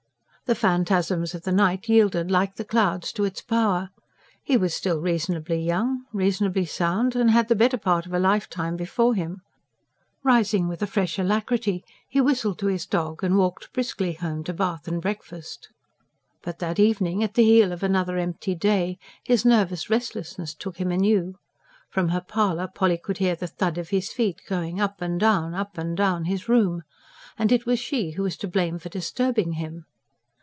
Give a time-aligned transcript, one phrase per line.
[0.47, 3.89] The phantasms of the night yielded like the clouds to its power.
[4.43, 8.75] He was still reasonably young, reasonably sound, and had the better part of a lifetime
[8.75, 9.43] before him.
[10.23, 14.51] Rising with a fresh alacrity, he whistled to his dog, and walked briskly home to
[14.51, 15.69] bath and breakfast.
[16.43, 20.91] But that evening, at the heel of another empty day, his nervous restlessness took him
[20.91, 21.37] anew.
[21.89, 25.53] From her parlour Polly could hear the thud of his feet, going up and down,
[25.53, 26.83] up and down his room.
[27.39, 29.85] And it was she who was to blame for disturbing him!